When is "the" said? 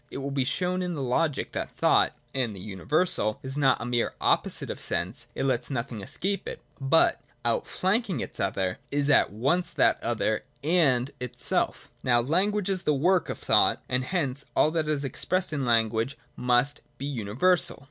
0.95-1.01, 2.55-2.59, 12.81-12.95